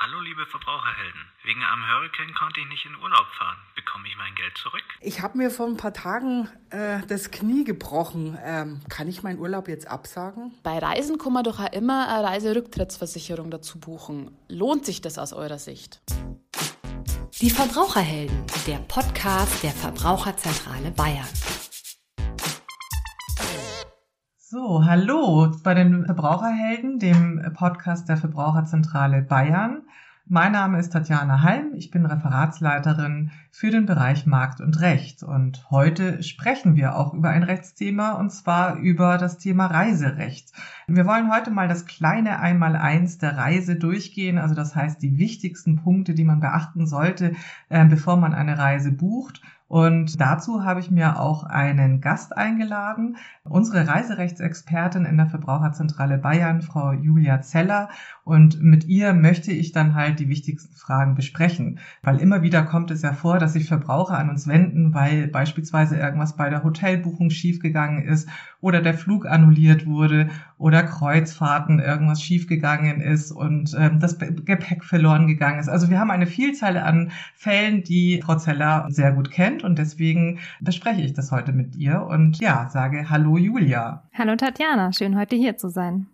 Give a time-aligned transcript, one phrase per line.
[0.00, 1.20] Hallo liebe Verbraucherhelden.
[1.42, 3.56] Wegen einem Hurricane konnte ich nicht in Urlaub fahren.
[3.74, 4.84] Bekomme ich mein Geld zurück?
[5.00, 8.38] Ich habe mir vor ein paar Tagen äh, das Knie gebrochen.
[8.44, 10.54] Ähm, kann ich meinen Urlaub jetzt absagen?
[10.62, 14.30] Bei Reisen kann man doch auch immer eine Reiserücktrittsversicherung dazu buchen.
[14.46, 16.00] Lohnt sich das aus eurer Sicht?
[17.40, 21.26] Die Verbraucherhelden, der Podcast der Verbraucherzentrale Bayern.
[24.50, 29.82] So, hallo bei den Verbraucherhelden, dem Podcast der Verbraucherzentrale Bayern.
[30.24, 35.70] Mein Name ist Tatjana Halm, ich bin Referatsleiterin für den Bereich Markt und Recht und
[35.70, 40.50] heute sprechen wir auch über ein Rechtsthema und zwar über das Thema Reiserecht.
[40.86, 45.76] Wir wollen heute mal das kleine Einmaleins der Reise durchgehen, also das heißt die wichtigsten
[45.76, 47.32] Punkte, die man beachten sollte,
[47.68, 53.18] äh, bevor man eine Reise bucht und dazu habe ich mir auch einen Gast eingeladen,
[53.44, 57.90] unsere Reiserechtsexpertin in der Verbraucherzentrale Bayern, Frau Julia Zeller.
[58.24, 61.80] Und mit ihr möchte ich dann halt die wichtigsten Fragen besprechen.
[62.02, 65.98] Weil immer wieder kommt es ja vor, dass sich Verbraucher an uns wenden, weil beispielsweise
[65.98, 68.26] irgendwas bei der Hotelbuchung schiefgegangen ist
[68.60, 75.26] oder der Flug annulliert wurde oder Kreuzfahrten irgendwas schiefgegangen ist und ähm, das Gepäck verloren
[75.28, 75.68] gegangen ist.
[75.68, 80.40] Also wir haben eine Vielzahl an Fällen, die Frau Zeller sehr gut kennt und deswegen
[80.60, 84.02] bespreche ich das heute mit ihr und ja, sage Hallo Julia.
[84.12, 86.06] Hallo Tatjana, schön heute hier zu sein.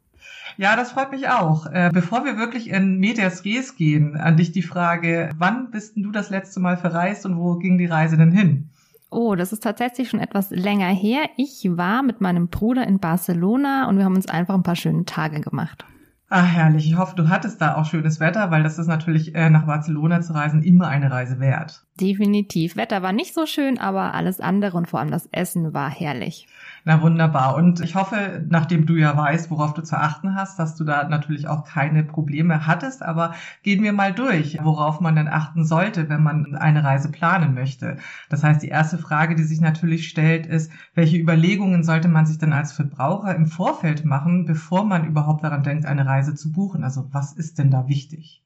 [0.56, 1.67] Ja, das freut mich auch.
[1.67, 6.12] Äh, bevor wir wirklich in Medias Res gehen, an dich die Frage, wann bist du
[6.12, 8.69] das letzte Mal verreist und wo ging die Reise denn hin?
[9.15, 11.23] Oh, das ist tatsächlich schon etwas länger her.
[11.37, 15.05] Ich war mit meinem Bruder in Barcelona und wir haben uns einfach ein paar schöne
[15.05, 15.84] Tage gemacht.
[16.29, 16.87] Ah, herrlich.
[16.87, 20.20] Ich hoffe, du hattest da auch schönes Wetter, weil das ist natürlich äh, nach Barcelona
[20.20, 21.85] zu reisen immer eine Reise wert.
[22.00, 22.75] Definitiv.
[22.75, 26.48] Wetter war nicht so schön, aber alles andere und vor allem das Essen war herrlich.
[26.84, 27.55] Na wunderbar.
[27.55, 31.09] Und ich hoffe, nachdem du ja weißt, worauf du zu achten hast, dass du da
[31.09, 33.05] natürlich auch keine Probleme hattest.
[33.05, 37.55] Aber gehen wir mal durch, worauf man denn achten sollte, wenn man eine Reise planen
[37.55, 37.98] möchte.
[38.29, 42.39] Das heißt, die erste Frage, die sich natürlich stellt, ist, welche Überlegungen sollte man sich
[42.39, 46.83] denn als Verbraucher im Vorfeld machen, bevor man überhaupt daran denkt, eine Reise zu buchen?
[46.83, 48.44] Also was ist denn da wichtig?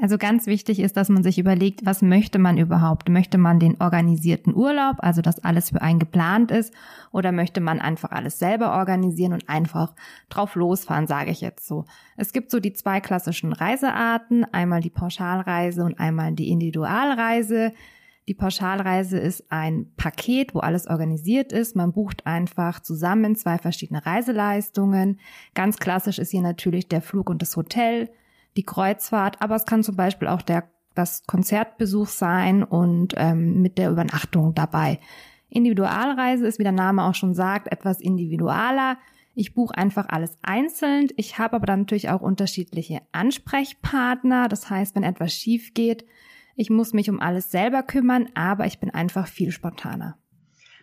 [0.00, 3.08] Also ganz wichtig ist, dass man sich überlegt, was möchte man überhaupt?
[3.08, 6.72] Möchte man den organisierten Urlaub, also dass alles für einen geplant ist,
[7.10, 9.96] oder möchte man einfach alles selber organisieren und einfach
[10.28, 11.84] drauf losfahren, sage ich jetzt so.
[12.16, 17.72] Es gibt so die zwei klassischen Reisearten, einmal die Pauschalreise und einmal die Individualreise.
[18.28, 21.74] Die Pauschalreise ist ein Paket, wo alles organisiert ist.
[21.74, 25.18] Man bucht einfach zusammen zwei verschiedene Reiseleistungen.
[25.54, 28.10] Ganz klassisch ist hier natürlich der Flug und das Hotel
[28.58, 30.64] die Kreuzfahrt, aber es kann zum Beispiel auch der,
[30.94, 34.98] das Konzertbesuch sein und ähm, mit der Übernachtung dabei.
[35.48, 38.98] Individualreise ist, wie der Name auch schon sagt, etwas individualer.
[39.36, 41.06] Ich buche einfach alles einzeln.
[41.16, 44.48] Ich habe aber dann natürlich auch unterschiedliche Ansprechpartner.
[44.48, 46.04] Das heißt, wenn etwas schief geht,
[46.56, 50.18] ich muss mich um alles selber kümmern, aber ich bin einfach viel spontaner.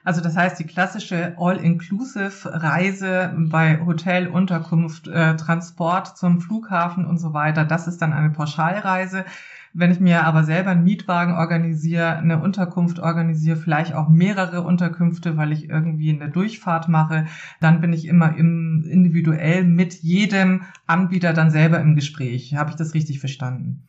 [0.06, 7.34] Also das heißt, die klassische All-Inclusive-Reise bei Hotel, Unterkunft, äh, Transport zum Flughafen und so
[7.34, 9.26] weiter, das ist dann eine Pauschalreise.
[9.74, 15.38] Wenn ich mir aber selber einen Mietwagen organisiere, eine Unterkunft organisiere, vielleicht auch mehrere Unterkünfte,
[15.38, 17.26] weil ich irgendwie eine Durchfahrt mache,
[17.60, 22.56] dann bin ich immer im, individuell mit jedem Anbieter dann selber im Gespräch.
[22.56, 23.82] Habe ich das richtig verstanden?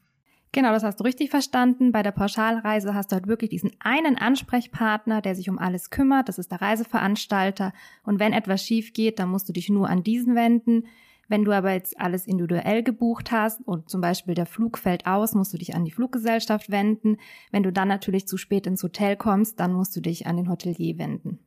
[0.56, 1.92] Genau, das hast du richtig verstanden.
[1.92, 6.30] Bei der Pauschalreise hast du halt wirklich diesen einen Ansprechpartner, der sich um alles kümmert.
[6.30, 7.74] Das ist der Reiseveranstalter.
[8.04, 10.86] Und wenn etwas schief geht, dann musst du dich nur an diesen wenden.
[11.28, 15.34] Wenn du aber jetzt alles individuell gebucht hast und zum Beispiel der Flug fällt aus,
[15.34, 17.18] musst du dich an die Fluggesellschaft wenden.
[17.50, 20.48] Wenn du dann natürlich zu spät ins Hotel kommst, dann musst du dich an den
[20.48, 21.45] Hotelier wenden.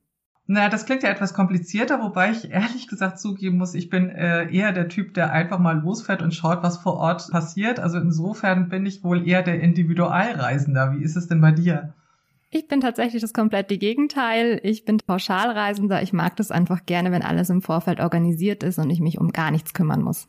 [0.52, 4.52] Naja, das klingt ja etwas komplizierter, wobei ich ehrlich gesagt zugeben muss, ich bin äh,
[4.52, 7.80] eher der Typ, der einfach mal losfährt und schaut, was vor Ort passiert.
[7.80, 10.94] Also insofern bin ich wohl eher der Individualreisender.
[10.94, 11.94] Wie ist es denn bei dir?
[12.50, 14.60] Ich bin tatsächlich das komplette Gegenteil.
[14.64, 16.02] Ich bin Pauschalreisender.
[16.02, 19.32] Ich mag das einfach gerne, wenn alles im Vorfeld organisiert ist und ich mich um
[19.32, 20.28] gar nichts kümmern muss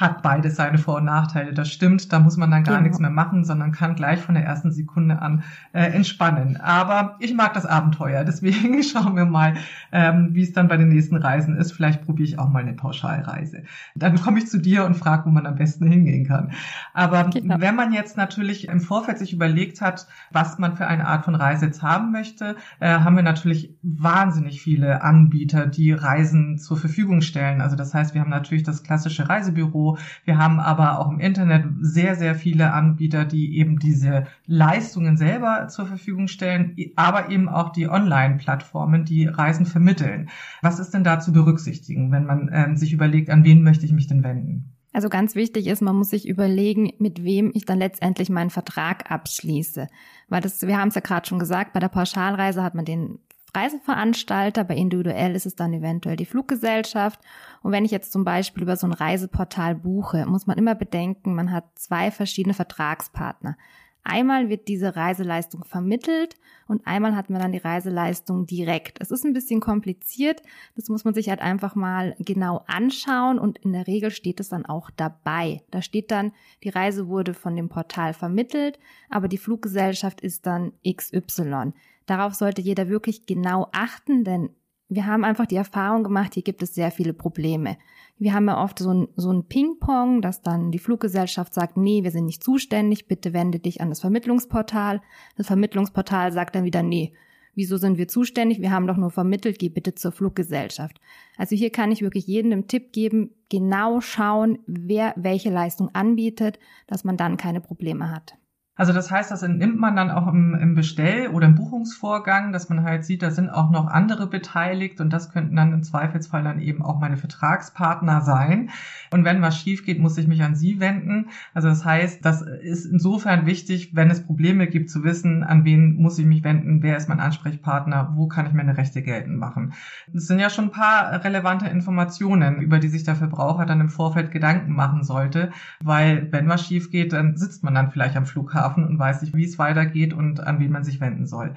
[0.00, 1.52] hat beides seine Vor- und Nachteile.
[1.52, 2.84] Das stimmt, da muss man dann gar genau.
[2.84, 5.42] nichts mehr machen, sondern kann gleich von der ersten Sekunde an
[5.72, 6.56] äh, entspannen.
[6.56, 9.54] Aber ich mag das Abenteuer, deswegen schauen wir mal,
[9.92, 11.72] ähm, wie es dann bei den nächsten Reisen ist.
[11.72, 13.64] Vielleicht probiere ich auch mal eine Pauschalreise.
[13.94, 16.52] Dann komme ich zu dir und frage, wo man am besten hingehen kann.
[16.94, 17.56] Aber genau.
[17.60, 21.34] wenn man jetzt natürlich im Vorfeld sich überlegt hat, was man für eine Art von
[21.34, 27.20] Reise jetzt haben möchte, äh, haben wir natürlich wahnsinnig viele Anbieter, die Reisen zur Verfügung
[27.20, 27.60] stellen.
[27.60, 29.89] Also das heißt, wir haben natürlich das klassische Reisebüro,
[30.24, 35.68] wir haben aber auch im Internet sehr, sehr viele Anbieter, die eben diese Leistungen selber
[35.68, 40.28] zur Verfügung stellen, aber eben auch die Online-Plattformen, die Reisen vermitteln.
[40.62, 43.92] Was ist denn da zu berücksichtigen, wenn man äh, sich überlegt, an wen möchte ich
[43.92, 44.72] mich denn wenden?
[44.92, 49.10] Also ganz wichtig ist, man muss sich überlegen, mit wem ich dann letztendlich meinen Vertrag
[49.10, 49.86] abschließe.
[50.28, 53.20] Weil das, wir haben es ja gerade schon gesagt, bei der Pauschalreise hat man den
[53.54, 57.20] Reiseveranstalter, bei individuell ist es dann eventuell die Fluggesellschaft.
[57.62, 61.34] Und wenn ich jetzt zum Beispiel über so ein Reiseportal buche, muss man immer bedenken,
[61.34, 63.56] man hat zwei verschiedene Vertragspartner.
[64.02, 66.36] Einmal wird diese Reiseleistung vermittelt
[66.66, 68.98] und einmal hat man dann die Reiseleistung direkt.
[69.00, 70.42] Es ist ein bisschen kompliziert,
[70.74, 74.48] das muss man sich halt einfach mal genau anschauen und in der Regel steht es
[74.48, 75.62] dann auch dabei.
[75.70, 76.32] Da steht dann,
[76.62, 78.78] die Reise wurde von dem Portal vermittelt,
[79.10, 81.72] aber die Fluggesellschaft ist dann XY.
[82.10, 84.50] Darauf sollte jeder wirklich genau achten, denn
[84.88, 87.78] wir haben einfach die Erfahrung gemacht, hier gibt es sehr viele Probleme.
[88.18, 92.02] Wir haben ja oft so ein, so ein Ping-Pong, dass dann die Fluggesellschaft sagt, nee,
[92.02, 95.00] wir sind nicht zuständig, bitte wende dich an das Vermittlungsportal.
[95.36, 97.12] Das Vermittlungsportal sagt dann wieder, nee,
[97.54, 98.60] wieso sind wir zuständig?
[98.60, 101.00] Wir haben doch nur vermittelt, geh bitte zur Fluggesellschaft.
[101.36, 106.58] Also hier kann ich wirklich jedem einen Tipp geben, genau schauen, wer welche Leistung anbietet,
[106.88, 108.34] dass man dann keine Probleme hat.
[108.80, 112.70] Also das heißt, das entnimmt man dann auch im, im Bestell- oder im Buchungsvorgang, dass
[112.70, 116.42] man halt sieht, da sind auch noch andere beteiligt und das könnten dann im Zweifelsfall
[116.42, 118.70] dann eben auch meine Vertragspartner sein.
[119.10, 121.26] Und wenn was schief geht, muss ich mich an sie wenden.
[121.52, 125.96] Also das heißt, das ist insofern wichtig, wenn es Probleme gibt, zu wissen, an wen
[125.96, 129.74] muss ich mich wenden, wer ist mein Ansprechpartner, wo kann ich meine Rechte geltend machen.
[130.10, 133.90] Das sind ja schon ein paar relevante Informationen, über die sich der Verbraucher dann im
[133.90, 135.50] Vorfeld Gedanken machen sollte,
[135.84, 139.22] weil wenn was schief geht, dann sitzt man dann vielleicht am Flughafen Flughafen und weiß
[139.22, 141.54] nicht, wie es weitergeht und an wen man sich wenden soll.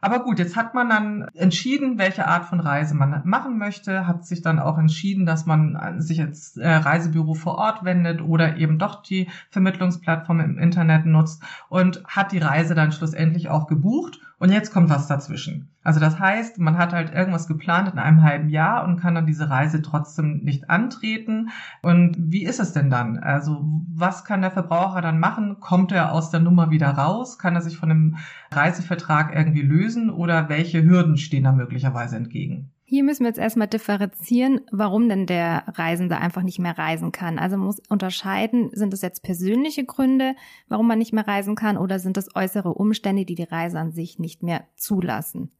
[0.00, 4.26] Aber gut, jetzt hat man dann entschieden, welche Art von Reise man machen möchte, hat
[4.26, 8.78] sich dann auch entschieden, dass man sich als äh, Reisebüro vor Ort wendet oder eben
[8.78, 14.52] doch die Vermittlungsplattform im Internet nutzt und hat die Reise dann schlussendlich auch gebucht und
[14.52, 15.70] jetzt kommt was dazwischen.
[15.82, 19.24] Also das heißt, man hat halt irgendwas geplant in einem halben Jahr und kann dann
[19.24, 21.48] diese Reise trotzdem nicht antreten.
[21.80, 23.16] Und wie ist es denn dann?
[23.18, 23.64] Also
[23.94, 25.60] was kann der Verbraucher dann machen?
[25.60, 27.38] Kommt er aus der Nummer wieder raus?
[27.38, 28.18] Kann er sich von dem
[28.50, 32.73] Reisevertrag irgendwie lösen oder welche Hürden stehen da möglicherweise entgegen?
[32.86, 37.38] Hier müssen wir jetzt erstmal differenzieren, warum denn der Reisende einfach nicht mehr reisen kann.
[37.38, 40.34] Also man muss unterscheiden, sind es jetzt persönliche Gründe,
[40.68, 43.92] warum man nicht mehr reisen kann, oder sind es äußere Umstände, die die Reise an
[43.92, 45.50] sich nicht mehr zulassen?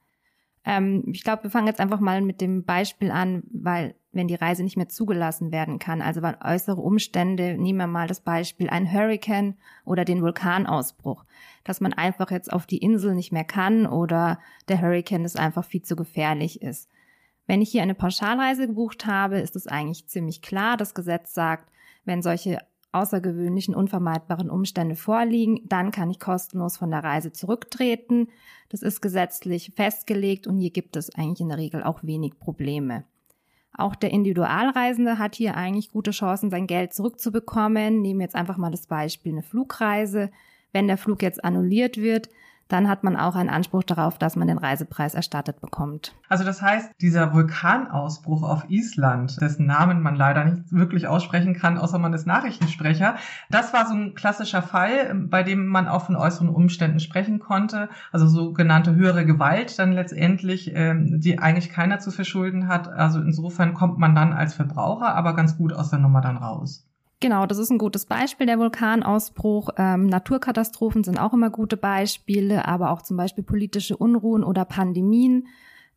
[0.66, 4.34] Ähm, ich glaube, wir fangen jetzt einfach mal mit dem Beispiel an, weil wenn die
[4.34, 8.68] Reise nicht mehr zugelassen werden kann, also weil äußere Umstände, nehmen wir mal das Beispiel
[8.68, 11.24] ein Hurricane oder den Vulkanausbruch,
[11.64, 14.38] dass man einfach jetzt auf die Insel nicht mehr kann oder
[14.68, 16.90] der Hurricane es einfach viel zu gefährlich ist.
[17.46, 20.76] Wenn ich hier eine Pauschalreise gebucht habe, ist es eigentlich ziemlich klar.
[20.76, 21.70] Das Gesetz sagt,
[22.04, 22.60] wenn solche
[22.92, 28.28] außergewöhnlichen, unvermeidbaren Umstände vorliegen, dann kann ich kostenlos von der Reise zurücktreten.
[28.68, 33.04] Das ist gesetzlich festgelegt und hier gibt es eigentlich in der Regel auch wenig Probleme.
[33.76, 38.00] Auch der Individualreisende hat hier eigentlich gute Chancen, sein Geld zurückzubekommen.
[38.00, 40.30] Nehmen wir jetzt einfach mal das Beispiel eine Flugreise.
[40.72, 42.28] Wenn der Flug jetzt annulliert wird,
[42.74, 46.12] dann hat man auch einen Anspruch darauf, dass man den Reisepreis erstattet bekommt.
[46.28, 51.78] Also das heißt, dieser Vulkanausbruch auf Island, dessen Namen man leider nicht wirklich aussprechen kann,
[51.78, 53.14] außer man ist Nachrichtensprecher,
[53.48, 57.88] das war so ein klassischer Fall, bei dem man auch von äußeren Umständen sprechen konnte,
[58.10, 62.88] also sogenannte höhere Gewalt dann letztendlich, ähm, die eigentlich keiner zu verschulden hat.
[62.88, 66.88] Also insofern kommt man dann als Verbraucher aber ganz gut aus der Nummer dann raus.
[67.24, 69.70] Genau, das ist ein gutes Beispiel, der Vulkanausbruch.
[69.78, 75.46] Ähm, Naturkatastrophen sind auch immer gute Beispiele, aber auch zum Beispiel politische Unruhen oder Pandemien.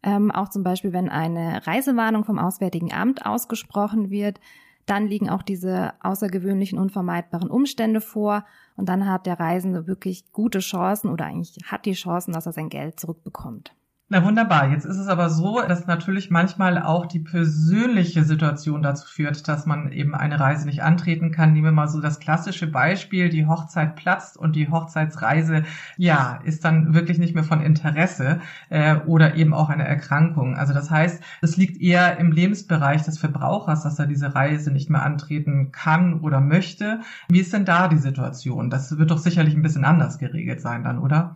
[0.03, 4.39] Ähm, auch zum Beispiel, wenn eine Reisewarnung vom Auswärtigen Amt ausgesprochen wird,
[4.85, 8.45] dann liegen auch diese außergewöhnlichen, unvermeidbaren Umstände vor.
[8.77, 12.53] Und dann hat der Reisende wirklich gute Chancen oder eigentlich hat die Chancen, dass er
[12.53, 13.75] sein Geld zurückbekommt.
[14.09, 14.71] Na wunderbar.
[14.71, 19.65] Jetzt ist es aber so, dass natürlich manchmal auch die persönliche Situation dazu führt, dass
[19.65, 21.51] man eben eine Reise nicht antreten kann.
[21.51, 25.63] Nehmen wir mal so das klassische Beispiel, die Hochzeit platzt und die Hochzeitsreise,
[25.97, 30.55] ja, ist dann wirklich nicht mehr von Interesse äh, oder eben auch eine Erkrankung.
[30.55, 34.89] Also das heißt, es liegt eher im Lebensbereich des Verbrauchers, dass er diese Reise nicht
[34.89, 37.01] mehr antreten kann oder möchte.
[37.27, 38.69] Wie ist denn da die Situation?
[38.69, 41.35] Das wird doch sicherlich ein bisschen anders geregelt sein dann, oder?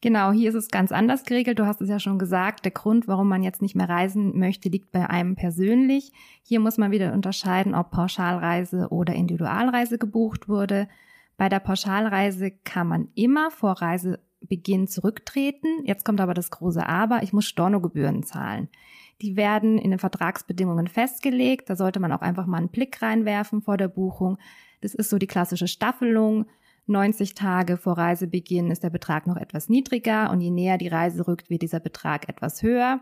[0.00, 1.58] Genau, hier ist es ganz anders geregelt.
[1.58, 4.68] Du hast es ja schon gesagt, der Grund, warum man jetzt nicht mehr reisen möchte,
[4.68, 6.12] liegt bei einem persönlich.
[6.44, 10.88] Hier muss man wieder unterscheiden, ob Pauschalreise oder Individualreise gebucht wurde.
[11.36, 15.84] Bei der Pauschalreise kann man immer vor Reisebeginn zurücktreten.
[15.84, 18.68] Jetzt kommt aber das große Aber, ich muss Stornogebühren zahlen.
[19.20, 21.70] Die werden in den Vertragsbedingungen festgelegt.
[21.70, 24.38] Da sollte man auch einfach mal einen Blick reinwerfen vor der Buchung.
[24.80, 26.46] Das ist so die klassische Staffelung.
[26.88, 31.26] 90 Tage vor Reisebeginn ist der Betrag noch etwas niedriger und je näher die Reise
[31.26, 33.00] rückt, wird dieser Betrag etwas höher.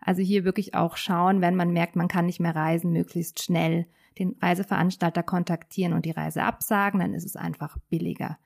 [0.00, 3.86] Also hier wirklich auch schauen, wenn man merkt, man kann nicht mehr reisen, möglichst schnell
[4.18, 8.38] den Reiseveranstalter kontaktieren und die Reise absagen, dann ist es einfach billiger.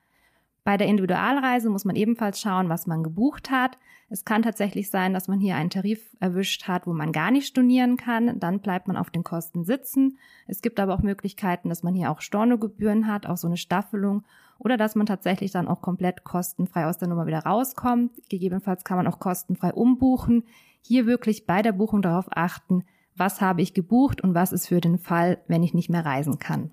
[0.65, 3.77] Bei der Individualreise muss man ebenfalls schauen, was man gebucht hat.
[4.09, 7.45] Es kann tatsächlich sein, dass man hier einen Tarif erwischt hat, wo man gar nicht
[7.45, 8.39] stornieren kann.
[8.39, 10.17] Dann bleibt man auf den Kosten sitzen.
[10.47, 14.23] Es gibt aber auch Möglichkeiten, dass man hier auch Stornogebühren hat, auch so eine Staffelung.
[14.59, 18.11] Oder dass man tatsächlich dann auch komplett kostenfrei aus der Nummer wieder rauskommt.
[18.29, 20.43] Gegebenenfalls kann man auch kostenfrei umbuchen.
[20.81, 22.83] Hier wirklich bei der Buchung darauf achten,
[23.15, 26.39] was habe ich gebucht und was ist für den Fall, wenn ich nicht mehr reisen
[26.39, 26.71] kann.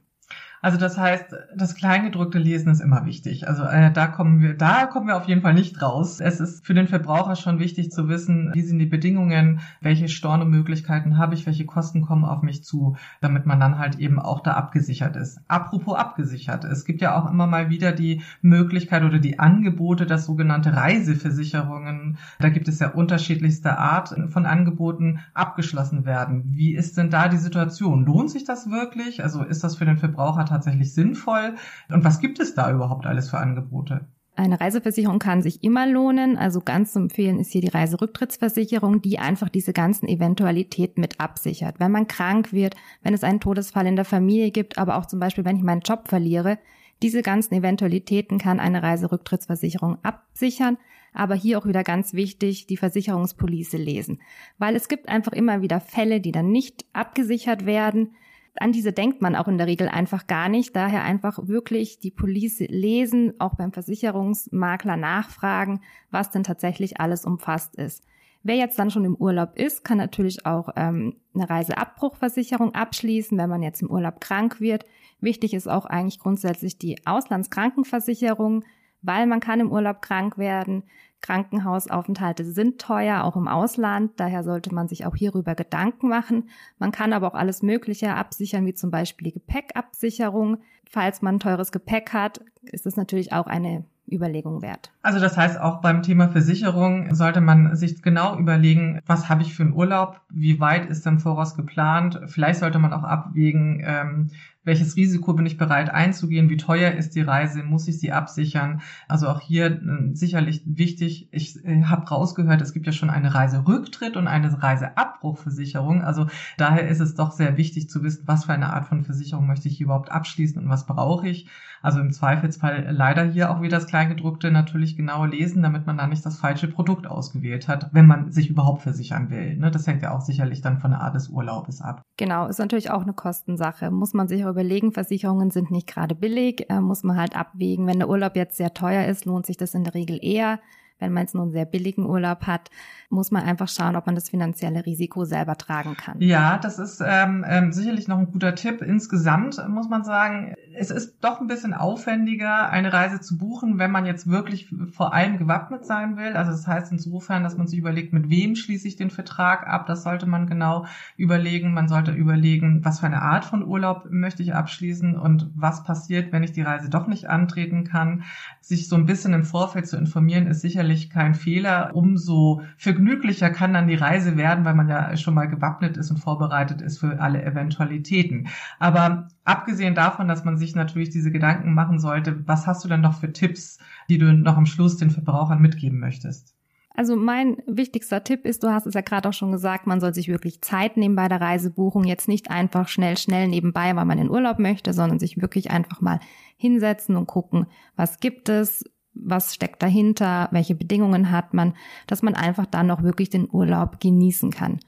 [0.64, 3.49] Also das heißt, das Kleingedruckte Lesen ist immer wichtig.
[3.49, 6.21] Also äh, da kommen wir, da kommen wir auf jeden Fall nicht raus.
[6.21, 11.19] Es ist für den Verbraucher schon wichtig zu wissen, wie sind die Bedingungen, welche Stornomöglichkeiten
[11.19, 14.52] habe ich, welche Kosten kommen auf mich zu, damit man dann halt eben auch da
[14.52, 15.40] abgesichert ist.
[15.49, 20.26] Apropos abgesichert, es gibt ja auch immer mal wieder die Möglichkeit oder die Angebote, dass
[20.26, 26.45] sogenannte Reiseversicherungen, da gibt es ja unterschiedlichste Art von Angeboten, abgeschlossen werden.
[26.54, 28.04] Wie ist denn da die Situation?
[28.04, 29.25] Lohnt sich das wirklich?
[29.25, 31.56] Also ist das für den Verbraucher tatsächlich sinnvoll?
[31.90, 34.06] Und was gibt es da überhaupt alles für Angebote?
[34.35, 36.38] Eine Reiseversicherung kann sich immer lohnen.
[36.38, 41.78] Also ganz zu empfehlen ist hier die Reiserücktrittsversicherung, die einfach diese ganzen Eventualitäten mit absichert.
[41.78, 45.21] Wenn man krank wird, wenn es einen Todesfall in der Familie gibt, aber auch zum
[45.21, 46.59] Beispiel, wenn ich meinen Job verliere,
[47.02, 50.78] diese ganzen Eventualitäten kann eine Reiserücktrittsversicherung absichern.
[51.12, 54.23] Aber hier auch wieder ganz wichtig, die Versicherungspolice lesen.
[54.56, 58.14] Weil es gibt einfach immer wieder Fälle, die dann nicht abgesichert werden
[58.56, 60.76] an diese denkt man auch in der Regel einfach gar nicht.
[60.76, 65.80] Daher einfach wirklich die Police lesen, auch beim Versicherungsmakler nachfragen,
[66.11, 68.04] was denn tatsächlich alles umfasst ist.
[68.44, 73.49] Wer jetzt dann schon im Urlaub ist, kann natürlich auch ähm, eine Reiseabbruchversicherung abschließen, wenn
[73.49, 74.85] man jetzt im Urlaub krank wird.
[75.21, 78.64] Wichtig ist auch eigentlich grundsätzlich die Auslandskrankenversicherung,
[79.00, 80.82] weil man kann im Urlaub krank werden.
[81.23, 84.12] Krankenhausaufenthalte sind teuer, auch im Ausland.
[84.17, 86.50] Daher sollte man sich auch hierüber Gedanken machen.
[86.79, 90.59] Man kann aber auch alles Mögliche absichern, wie zum Beispiel die Gepäckabsicherung.
[90.91, 94.93] Falls man teures Gepäck hat, ist das natürlich auch eine Überlegung wert.
[95.02, 99.55] Also das heißt, auch beim Thema Versicherung sollte man sich genau überlegen, was habe ich
[99.55, 102.21] für einen Urlaub, wie weit ist im Voraus geplant.
[102.26, 104.31] Vielleicht sollte man auch abwägen, ähm,
[104.64, 108.81] welches Risiko bin ich bereit einzugehen, wie teuer ist die Reise, muss ich sie absichern.
[109.09, 113.35] Also auch hier äh, sicherlich wichtig, ich äh, habe rausgehört, es gibt ja schon eine
[113.35, 116.02] Reiserücktritt und eine Reiseabbruchversicherung.
[116.02, 116.26] Also
[116.59, 119.69] daher ist es doch sehr wichtig zu wissen, was für eine Art von Versicherung möchte
[119.69, 121.49] ich überhaupt abschließen und was brauche ich.
[121.83, 126.07] Also im Zweifelsfall leider hier auch wieder das Kleingedruckte natürlich genau lesen, damit man da
[126.07, 129.57] nicht das falsche Produkt ausgewählt hat, wenn man sich überhaupt versichern will.
[129.57, 129.71] Ne?
[129.73, 132.02] Das hängt ja auch sicherlich dann von der Art des Urlaubes ab.
[132.16, 133.90] Genau, ist natürlich auch eine Kostensache.
[133.90, 137.87] Muss man sich überlegen, Versicherungen sind nicht gerade billig, äh, muss man halt abwägen.
[137.87, 140.61] Wenn der Urlaub jetzt sehr teuer ist, lohnt sich das in der Regel eher.
[141.02, 142.71] Wenn man jetzt nur einen sehr billigen Urlaub hat,
[143.11, 146.21] muss man einfach schauen, ob man das finanzielle Risiko selber tragen kann.
[146.21, 148.80] Ja, das ist ähm, ähm, sicherlich noch ein guter Tipp.
[148.80, 153.90] Insgesamt muss man sagen, es ist doch ein bisschen aufwendiger, eine Reise zu buchen, wenn
[153.90, 156.35] man jetzt wirklich vor allem gewappnet sein will.
[156.35, 159.87] Also das heißt insofern, dass man sich überlegt, mit wem schließe ich den Vertrag ab.
[159.87, 161.75] Das sollte man genau überlegen.
[161.75, 166.32] Man sollte überlegen, was für eine Art von Urlaub möchte ich abschließen und was passiert,
[166.32, 168.23] wenn ich die Reise doch nicht antreten kann.
[168.61, 171.91] Sich so ein bisschen im Vorfeld zu informieren, ist sicherlich kein Fehler.
[171.95, 176.19] Umso vergnüglicher kann dann die Reise werden, weil man ja schon mal gewappnet ist und
[176.19, 178.49] vorbereitet ist für alle Eventualitäten.
[178.79, 183.01] Aber abgesehen davon, dass man sich natürlich diese Gedanken machen sollte, was hast du denn
[183.01, 186.55] noch für Tipps, die du noch am Schluss den Verbrauchern mitgeben möchtest?
[186.95, 190.15] Also mein wichtigster Tipp ist, du hast es ja gerade auch schon gesagt, man soll
[190.15, 194.19] sich wirklich Zeit nehmen bei der Reisebuchung, jetzt nicht einfach schnell, schnell nebenbei, weil man
[194.19, 196.21] in Urlaub möchte, sondern sich wirklich einfach mal
[196.57, 201.75] hinsetzen und gucken, was gibt es, was steckt dahinter, welche Bedingungen hat man,
[202.07, 204.81] dass man einfach dann noch wirklich den Urlaub genießen kann.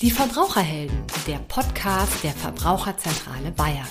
[0.02, 0.98] Die Verbraucherhelden,
[1.28, 3.86] der Podcast der Verbraucherzentrale Bayern.